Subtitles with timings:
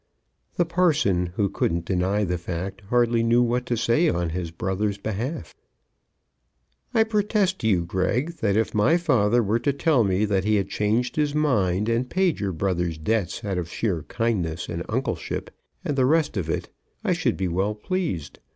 [0.55, 4.97] The parson, who couldn't deny the fact, hardly knew what to say on his brother's
[4.97, 5.53] behalf.
[6.91, 10.55] "I protest to you, Greg, that if my father were to tell me that he
[10.55, 15.51] had changed his mind, and paid your brother's debts out of sheer kindness and uncleship,
[15.85, 16.69] and the rest of it,
[17.03, 18.39] I should be well pleased.